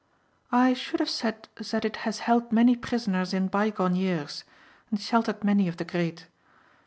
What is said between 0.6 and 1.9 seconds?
should have said that